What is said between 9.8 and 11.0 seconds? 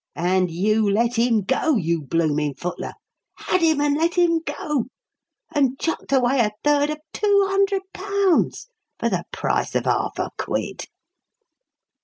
half a quid!"